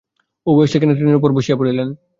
[0.47, 1.87] উভয়ে সেইখানে তৃণের উপর বসিয়া পড়িলেন।